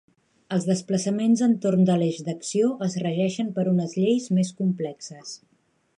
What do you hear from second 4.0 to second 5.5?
lleis més complexes.